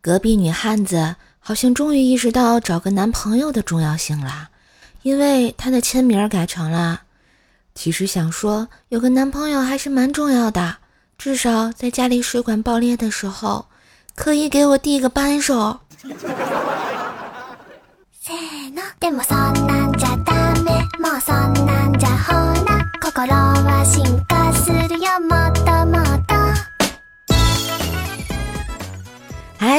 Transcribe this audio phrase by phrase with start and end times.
[0.00, 4.48] 隔壁女汉子好像终于意识到找个男朋友的重要性了，
[5.02, 7.02] 因为她的签名改成了
[7.74, 10.76] ：“其实想说有个男朋友还是蛮重要的，
[11.16, 13.66] 至少在家里水管爆裂的时候，
[14.14, 15.80] 可以给我递个扳手。”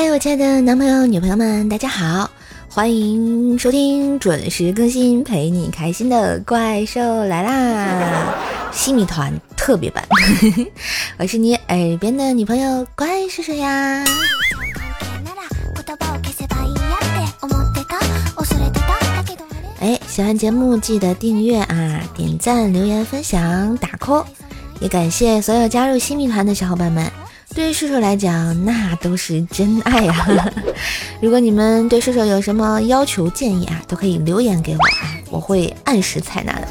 [0.01, 2.31] 嗨，我亲爱的男朋友、女朋友们，大家好，
[2.69, 8.33] 欢迎收听准时更新、陪你开心的怪兽来啦！
[8.71, 10.01] 西米团特别版，
[11.19, 14.05] 我是你耳边的女朋友怪叔叔呀。
[19.81, 24.23] 哎，喜欢节目记得订阅啊，点赞、留言、分享、打 call，
[24.79, 27.05] 也感谢所有加入西米团的小伙伴们。
[27.55, 30.49] 对于射手来讲，那都是真爱啊！
[31.19, 36.67] 如果你们对射手有什么要求建议啊，都可以留言给我啊，我会按时采纳的。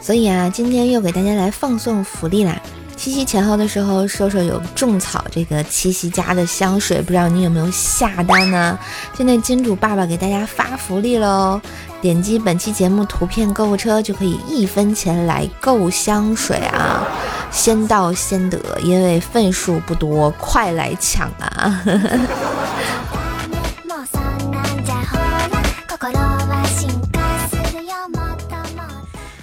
[0.00, 2.60] 所以啊，今天又给大家来放送福利啦！
[3.02, 8.78] 七夕前后的时候，射手有种草这个七夕家的香水，不知道你有没有下单呢？
[9.12, 11.60] 现在金主爸爸给大家发福利喽！
[12.00, 17.04] 点击本期节目图片购物车就可以一分钱来购香水啊！
[17.50, 21.82] 先到先得，因为份数不多，快来抢啊！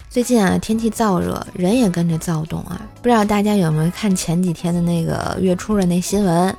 [0.09, 2.79] 最近啊，天气燥热，人也跟着躁动啊！
[3.01, 6.55] 不知道大家有没有看前几天的那个月初的那新闻，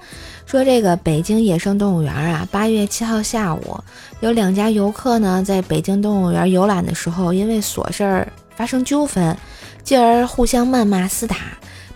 [0.47, 3.79] 说这个北京野生动物园啊，八月七号下午，
[4.21, 9.37] 有两家游客呢，在北京动物园游览的时候，因为琐事儿发生纠纷。
[9.83, 11.37] 继而互相谩骂厮打，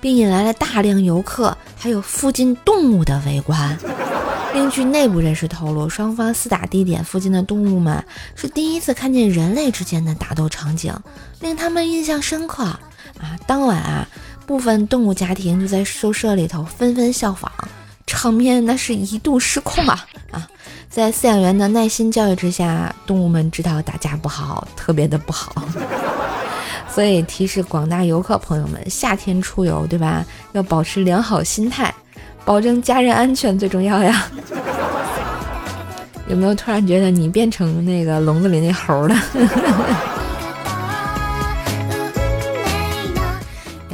[0.00, 3.78] 并引来了大量游客，还有附近动物的围观。
[4.54, 8.02] 另据内部人士透露，双方厮打地点附近的动物们
[8.34, 10.94] 是第一次看见人类之间的打斗场景，
[11.40, 12.64] 令他们印象深刻。
[12.64, 14.08] 啊，当晚啊，
[14.46, 17.48] 部分动物家庭就在宿舍里头纷纷效仿，
[18.06, 20.06] 场面那是一度失控啊！
[20.30, 20.46] 啊，
[20.88, 25.64] 在饲养员的耐心教育之下，动物们知道打架不好，特别的不好。
[26.94, 30.24] 所以提示广大游客朋友们，夏天出游，对吧？
[30.52, 31.92] 要保持良好心态，
[32.44, 34.26] 保证家人安全最重要呀。
[36.28, 39.16] 有没有突然觉得你变成那个笼子里那猴了？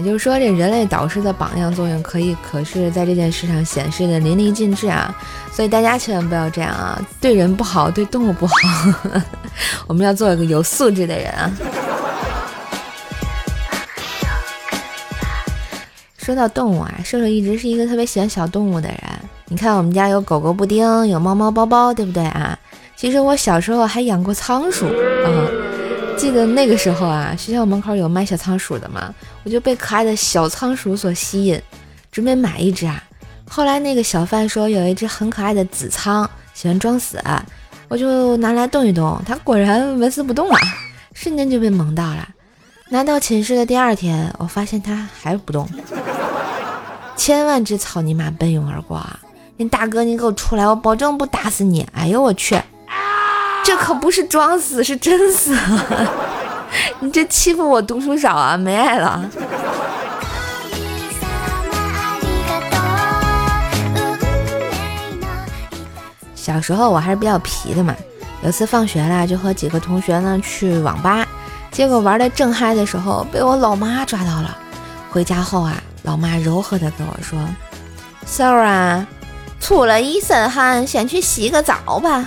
[0.01, 5.15] 也就是说，这人类导师的榜样作用，可以可是在这件事上显示的淋漓尽致啊！
[5.53, 8.55] 所以大家千万不要这样啊，对人不好，对动物不好。
[9.87, 11.53] 我们要做一个有素质的人啊！
[16.17, 18.99] 说到动物啊，瘦瘦一直是一个特别喜欢小动物的人。
[19.49, 22.59] 你看，我们家有狗狗布丁，有猫猫包包，对不对啊？
[22.97, 24.87] 其实我小时候还养过仓鼠，
[25.27, 25.50] 嗯，
[26.21, 31.59] 记得那个时候啊，学校门口有卖小仓鼠的嘛，我就被可爱的小仓鼠所吸引，
[32.13, 33.03] 准备买一只啊。
[33.49, 37.19] 后来那个小贩说有一只很可爱的紫仓，喜欢装死，
[37.89, 40.61] 我就拿来动一动，它果然纹丝不动啊，
[41.15, 42.29] 瞬间就被萌到了。
[42.91, 45.67] 拿到寝室的第二天，我发现它还不动。
[47.17, 49.19] 千万只草泥马奔涌而过啊！
[49.57, 51.81] 你大哥，你给我出来，我保证不打死你！
[51.93, 52.61] 哎呦我去，
[53.71, 55.57] 这可不是装死，是真死！
[56.99, 59.25] 你这欺负我读书少啊，没爱了。
[66.35, 67.95] 小时候我还是比较皮的嘛，
[68.43, 71.25] 有次放学了，就和几个同学呢去网吧，
[71.71, 74.59] 结果玩的正嗨的时候，被我老妈抓到了。
[75.11, 75.81] 回家后啊。
[76.03, 77.39] 老妈柔和的跟我说
[78.27, 79.07] ：“嫂儿啊，
[79.61, 82.25] 出了一身汗，先去洗个澡吧。”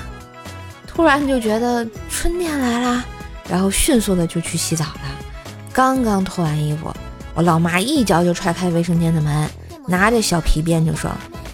[0.93, 3.03] 突然就觉得春天来了，
[3.49, 5.01] 然后迅速的就去洗澡了。
[5.73, 6.93] 刚刚脱完衣服，
[7.33, 9.49] 我老妈一脚就踹开卫生间的门，
[9.87, 11.09] 拿着小皮鞭就说：“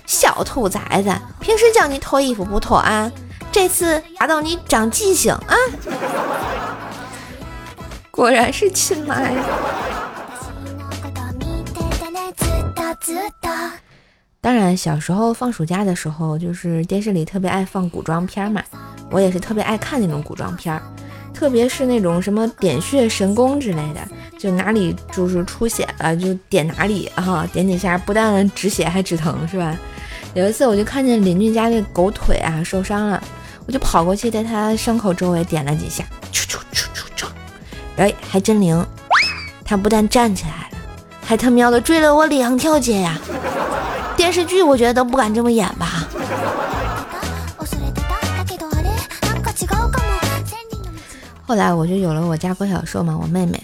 [0.05, 3.09] 小兔崽子，平时叫你脱衣服不脱啊？
[3.49, 5.55] 这次打到你长记性啊！”
[8.11, 9.43] 果然是亲妈呀。
[14.41, 18.61] 当然，小时候放暑假的时候，就是电视里特别爱放古装片嘛，
[19.11, 20.81] 我也是特别爱看那种古装片儿，
[21.33, 24.01] 特别是那种什么点穴神功之类的，
[24.37, 29.75] 就哪里就是出血了就点哪里啊，点几下不但止血还止疼，是吧？
[30.35, 33.21] 有一次我就看见邻居家那狗腿啊受伤了，
[33.65, 37.27] 我就跑过去在他伤口周围点了几下，啾啾啾啾啾，
[37.97, 38.85] 哎，还真灵，
[39.65, 40.77] 他不但站起来了，
[41.25, 43.17] 还他喵的追了我两条街呀！
[44.15, 46.08] 电视剧，我觉得都不敢这么演吧。
[51.49, 53.59] 后来我就有了我家郭小兽嘛，我妹妹，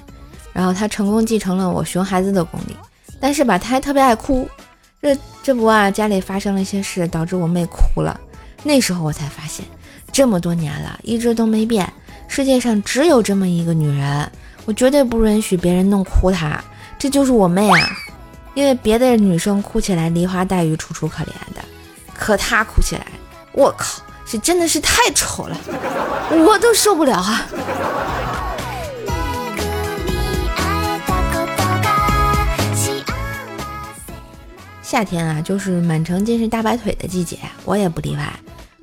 [0.52, 2.76] 然后她成功继承了我熊孩子的功力，
[3.20, 4.50] 但是吧，她还特别爱哭。
[5.04, 8.20] 这这不啊，家里发生了一些事，导致我妹哭了。
[8.64, 9.64] 那时候我才发现，
[10.12, 11.88] 这么多年了，一直都没变，
[12.28, 14.32] 世界上只有这么一个女人，
[14.66, 16.60] 我绝对不允许别人弄哭她。
[16.98, 17.90] 这就是我妹啊，
[18.56, 21.64] 因为别的女生哭起来梨花带雨、楚楚可怜的，
[22.18, 23.06] 可她哭起来，
[23.52, 24.02] 我靠！
[24.26, 25.58] 是真的是太丑了，
[26.32, 27.46] 我都受不了啊！
[34.82, 38.34] 夏天啊，就是满城尽是大白腿的季节，我也不例外。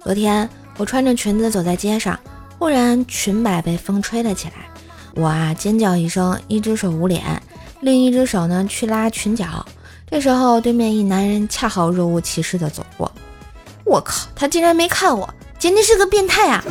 [0.05, 2.19] 昨天我穿着裙子走在街上，
[2.59, 4.55] 忽然裙摆被风吹了起来，
[5.15, 7.43] 我啊尖叫一声，一只手捂脸，
[7.81, 9.67] 另一只手呢去拉裙角。
[10.09, 13.11] 这时候对面一男人恰好若无其事的走过。
[13.84, 16.64] 我靠，他竟然没看我，简直是个变态啊！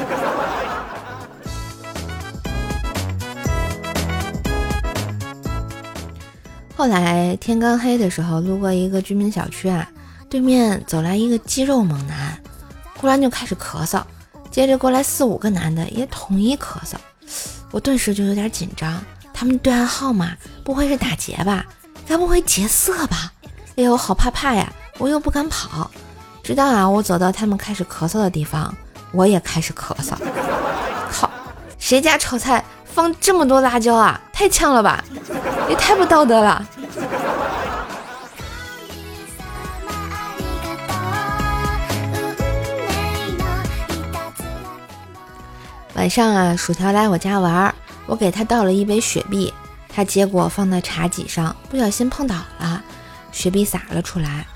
[6.76, 9.88] 后来天刚黑的时候，路过一个居民小区啊，
[10.30, 12.42] 对面走来一个肌肉猛男，
[12.98, 14.02] 忽然就开始咳嗽，
[14.50, 16.96] 接着过来四五个男的也统一咳嗽，
[17.70, 19.00] 我顿时就有点紧张，
[19.32, 21.66] 他们对暗号码不会是打劫吧？
[22.08, 23.32] 该不会劫色吧？
[23.76, 24.74] 哎呦，好怕怕呀！
[24.98, 25.90] 我又不敢跑。
[26.44, 28.74] 直到啊，我走到他们开始咳嗽的地方，
[29.12, 30.14] 我也开始咳嗽。
[31.12, 31.30] 靠，
[31.78, 34.20] 谁家炒菜放这么多辣椒啊？
[34.34, 35.04] 太呛了吧！
[35.70, 36.66] 也太不道德了。
[45.94, 47.76] 晚上啊，薯条来我家玩儿，
[48.08, 49.54] 我给他倒了一杯雪碧，
[49.88, 52.82] 他结果放在茶几上，不小心碰倒了，
[53.32, 54.48] 雪碧洒了出来。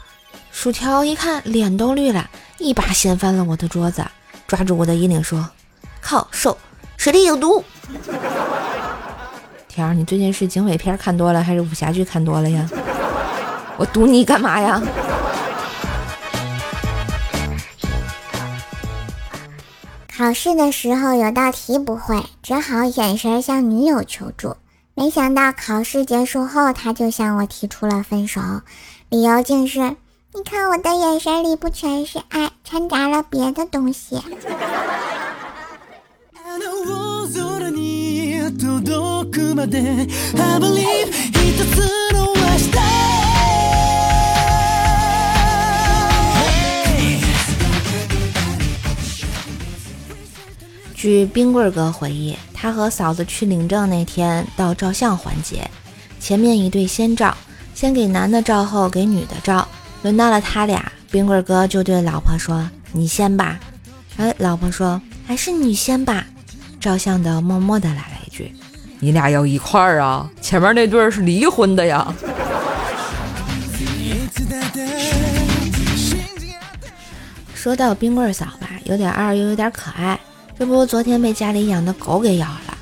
[0.55, 2.29] 薯条一看，脸都绿了，
[2.59, 4.03] 一把掀翻了我的桌子，
[4.47, 5.47] 抓住我的衣领说
[6.01, 6.57] ：“靠，瘦，
[6.95, 7.61] 水里有毒。
[9.67, 12.67] ”条儿，你最近是警匪片看多了，还是武侠剧看多了呀？
[13.75, 14.81] 我堵你干嘛呀？
[20.17, 24.55] 考试的时候有道题不会，只好眼神向女友求助。
[24.95, 28.41] 没想到考试结束后，他就向我提出了分手，
[29.09, 29.97] 理由竟是。
[30.35, 34.21] 你看我的眼神里不全是爱，掺杂了别的东西。
[50.93, 55.71] 据冰棍哥回忆，他和嫂子去领证那天到照相环节，
[56.19, 57.37] 前面一对先照，
[57.73, 59.65] 先给男的照，后给女的照。
[60.05, 63.59] 轮到了他俩，冰棍哥就对老婆说：“你先吧。”
[64.17, 66.23] 哎，老婆说：“还是你先吧。”
[66.79, 68.53] 照相的默默的来了一句
[69.01, 70.29] ：“你俩要一块儿啊？
[70.39, 72.13] 前面那对是离婚的呀。
[77.55, 80.19] ”说到冰棍嫂吧，有点二又有点可爱。
[80.59, 82.77] 这不，昨天被家里养的狗给咬了，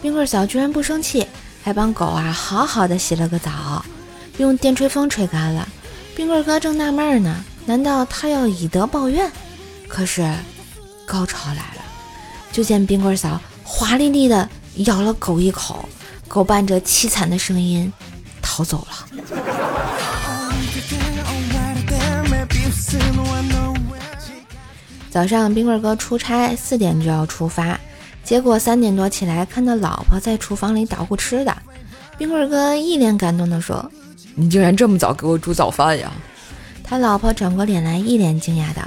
[0.00, 1.26] 冰棍嫂居然不生气，
[1.64, 3.84] 还帮狗啊好好的洗了个澡，
[4.36, 5.66] 用电吹风吹干了。
[6.18, 9.30] 冰棍哥正纳闷呢，难道他要以德报怨？
[9.86, 10.28] 可是
[11.06, 11.82] 高潮来了，
[12.50, 14.48] 就见冰棍嫂华丽丽的
[14.78, 15.88] 咬了狗一口，
[16.26, 17.92] 狗伴着凄惨的声音
[18.42, 19.06] 逃走了。
[25.08, 27.78] 早上冰棍哥出差，四点就要出发，
[28.24, 31.56] 结果三点多起来，看到老婆在厨房里捣鼓吃的，
[32.18, 33.88] 冰棍哥一脸感动的说。
[34.40, 36.12] 你竟然这么早给我煮早饭呀！
[36.84, 38.82] 他老婆转过脸来，一脸惊讶道：“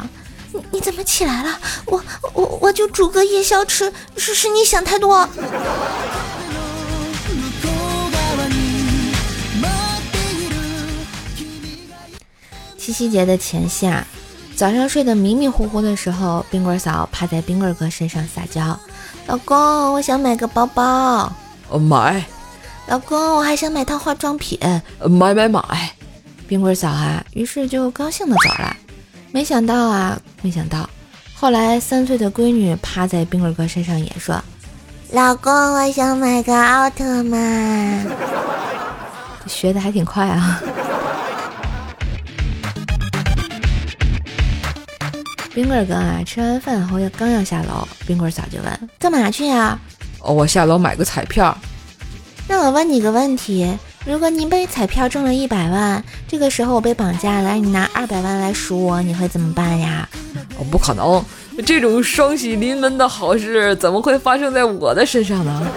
[0.53, 1.59] 你你怎么起来了？
[1.87, 2.01] 我
[2.33, 5.27] 我我就煮个夜宵吃，是是你想太多。”
[12.77, 14.07] 七夕节的前夕啊，
[14.55, 18.79] 早上睡得迷迷糊糊的时候，冰棍嫂趴在冰棍哥身上撒娇
[19.27, 21.29] ：“老公，我想买个包包。
[21.67, 22.23] ”“哦，买。”
[22.87, 24.59] 老公，我还想买套化妆品，
[24.99, 25.61] 买买买！
[26.47, 28.75] 冰棍嫂啊，于是就高兴的走了。
[29.31, 30.89] 没想到啊，没想到，
[31.33, 34.43] 后来三岁的闺女趴在冰棍哥身上也说
[35.11, 38.05] ：“老公，我想买个奥特曼。
[39.47, 40.61] ”学的还挺快啊！
[45.53, 49.79] 冰棍哥啊，吃完饭后要刚要下楼，冰棍嫂就问：“干嘛去呀
[50.19, 51.57] ？”“哦，我下楼买个彩票。”
[52.47, 60.07] 那我问你个问题，如果你被彩票中了一百万，这个时候我被绑架了，你拿二百万来赎我，你会怎么办呀？
[60.57, 61.23] 哦，不可能，
[61.65, 65.67] 这种双喜临门的好事怎么会发生在我的身上呢？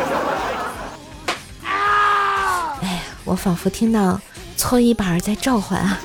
[2.82, 4.20] 哎呀，我仿佛听到
[4.56, 6.00] 搓衣板在召唤啊！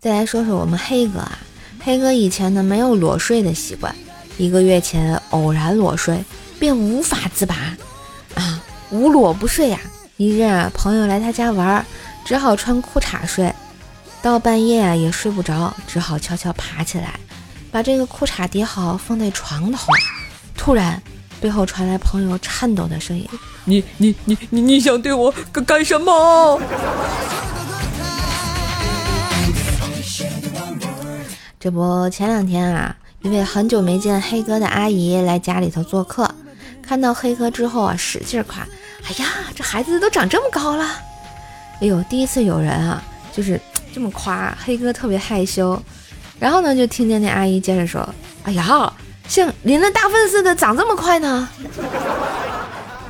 [0.00, 1.38] 再来说说我们黑哥啊，
[1.82, 3.94] 黑哥以前呢没有裸睡的习惯。
[4.38, 6.24] 一个月前偶然裸睡，
[6.60, 7.56] 便无法自拔，
[8.36, 9.80] 啊，无裸不睡呀！
[10.16, 11.84] 一日啊，朋友来他家玩，
[12.24, 13.52] 只好穿裤衩睡。
[14.22, 17.18] 到半夜啊，也睡不着，只好悄悄爬起来，
[17.72, 19.92] 把这个裤衩叠好，放在床头。
[20.56, 21.02] 突然，
[21.40, 23.28] 背后传来朋友颤抖的声音
[23.66, 26.60] ：“你你你你你想对我干干什么？”
[31.58, 32.94] 这不，前两天啊。
[33.22, 36.32] 一位很久没见黑哥的阿姨来家里头做客，
[36.80, 38.66] 看到黑哥之后啊，使劲夸
[39.04, 40.84] ：“哎呀，这孩子都长这么高了！”
[41.82, 43.60] 哎呦，第一次有人啊，就是
[43.92, 45.80] 这么夸黑哥，特别害羞。
[46.38, 48.08] 然后呢，就听见那阿姨接着说
[48.44, 48.92] ：“哎呀，
[49.26, 51.48] 像淋了大粪似的长这么快呢！”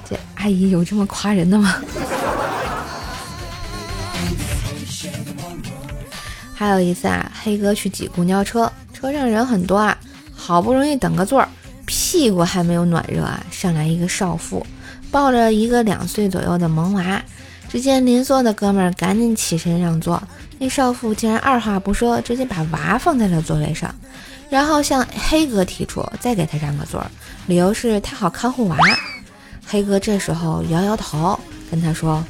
[0.09, 1.83] 这阿姨有这么夸人的吗？
[6.55, 8.73] 还有一次啊，黑哥去挤公交车。
[8.99, 9.97] 车上人很多啊，
[10.35, 11.49] 好不容易等个座儿，
[11.87, 14.67] 屁股还没有暖热啊，上来一个少妇，
[15.09, 17.23] 抱着一个两岁左右的萌娃。
[17.69, 20.21] 只见邻座的哥们儿赶紧起身让座，
[20.59, 23.95] 那少妇竟然二话不说，直接把娃放在了座位上，
[24.51, 27.07] 然后向黑哥提出再给他让个座儿，
[27.47, 28.77] 理由是他好看护娃。
[29.65, 31.39] 黑哥这时候摇摇头，
[31.71, 32.25] 跟他说：“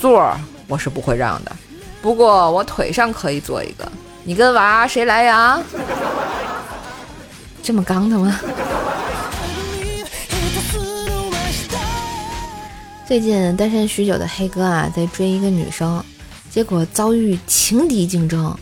[0.00, 1.54] 座儿我是不会让的，
[2.00, 3.86] 不过我腿上可以坐一个。”
[4.28, 5.56] 你跟娃谁来呀？
[7.66, 8.40] 这么刚的吗？
[13.04, 16.00] 最近单身许久的黑哥啊，在追一个女生，
[16.48, 18.56] 结果遭遇情敌竞争。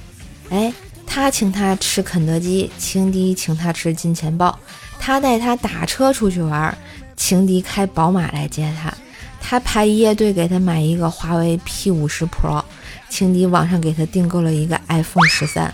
[0.49, 0.73] 哎，
[1.07, 4.59] 他请他吃肯德基，情敌请他吃金钱豹；
[4.99, 6.75] 他带他打车出去玩，
[7.15, 8.91] 情敌开宝马来接他；
[9.39, 12.65] 他排一夜队给他买一个华为 P 五十 Pro。
[13.11, 15.73] 情敌网上给他订购了一个 iPhone 十三，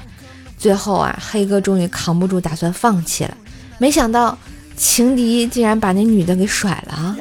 [0.60, 3.34] 最后啊，黑哥终于扛不住，打算放弃了。
[3.78, 4.36] 没想到
[4.76, 7.16] 情敌竟然把那女的给甩了，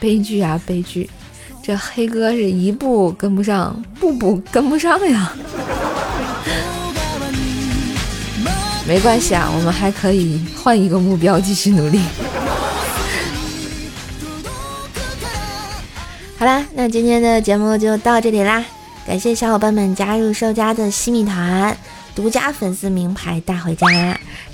[0.00, 1.08] 悲剧啊悲剧！
[1.62, 5.32] 这黑哥是一步跟不上，步步跟不上呀。
[8.88, 12.00] 没关系啊，我们还可以换一个目标继续努力。
[16.38, 18.64] 好啦，那今天的节目就到这里啦！
[19.06, 21.76] 感谢小伙伴们加入兽家的西米团，
[22.14, 23.86] 独家粉丝名牌带回家。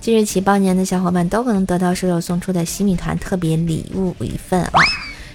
[0.00, 4.80] 即日起报年的小伙伴都可能得到兽友送出的西米团特别礼物一份啊！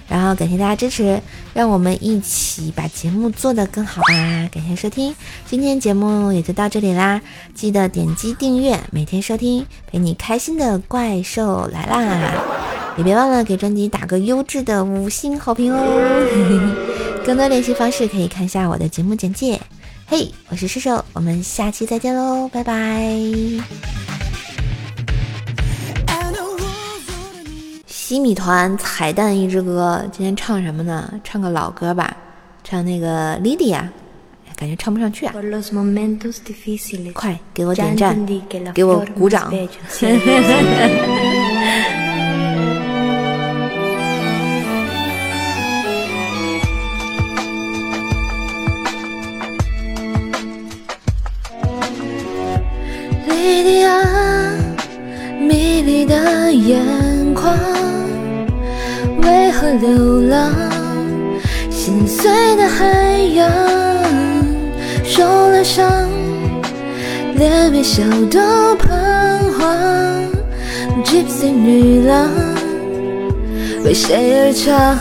[0.08, 1.20] 然后感谢大家支持，
[1.54, 4.48] 让我们一起把节目做得更好吧！
[4.50, 5.14] 感谢收听，
[5.46, 7.20] 今天节目也就到这里啦！
[7.54, 12.32] 记得点击订阅，每天收听，陪你开心的怪兽来啦！
[12.98, 16.91] 也别忘了给专辑打个优质的五星好评哦！
[17.24, 19.60] 更多联系方式可以看一下我的节目简介。
[20.06, 23.16] 嘿，我是射手，我们下期再见喽，拜拜！
[27.86, 31.10] 西米团彩蛋一支歌，今天唱什么呢？
[31.22, 32.16] 唱个老歌吧，
[32.64, 33.82] 唱那个 Lydia，
[34.56, 35.32] 感觉唱不上去啊！
[37.14, 38.26] 快给我点赞，
[38.74, 39.50] 给我鼓掌！
[53.62, 53.96] 莉迪亚，
[55.38, 56.82] 迷离的眼
[57.32, 57.56] 眶，
[59.22, 60.52] 为何流浪？
[61.70, 63.48] 心碎的海洋，
[65.04, 65.88] 受了伤，
[67.36, 68.02] 连微笑
[68.32, 68.88] 都彷
[69.56, 69.78] 徨。
[71.04, 72.28] Gypsy 女郎，
[73.84, 74.98] 为谁而唱？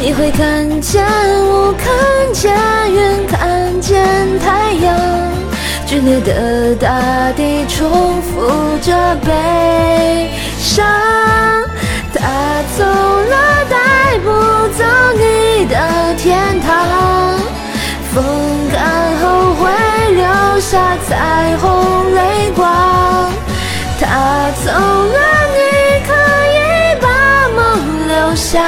[0.00, 1.04] 你会看见
[1.44, 1.88] 雾，看
[2.32, 2.52] 见
[2.92, 4.04] 云，看见
[4.40, 5.49] 太阳。
[5.90, 10.86] 剧烈的大地重复着悲伤，
[12.14, 13.34] 他走了，
[13.68, 14.30] 带不
[14.78, 14.84] 走
[15.18, 16.70] 你的天堂。
[18.14, 18.22] 风
[18.72, 18.80] 干
[19.20, 19.68] 后会
[20.14, 23.32] 留下彩虹泪光，
[23.98, 25.18] 他走了，
[25.56, 25.58] 你
[26.06, 26.10] 可
[26.54, 26.56] 以
[27.00, 27.08] 把
[27.56, 27.58] 梦
[28.06, 28.62] 留下，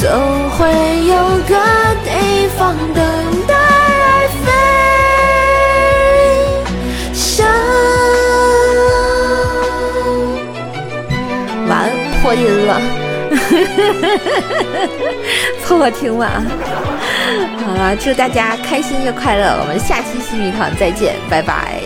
[0.00, 0.08] 总
[0.52, 0.58] 会
[1.06, 1.14] 有
[1.46, 1.54] 个
[2.02, 3.04] 地方等
[15.64, 16.42] 凑合听吧。
[17.64, 21.80] 好了，祝大家开心又快乐，我们下期新米团再见，拜拜。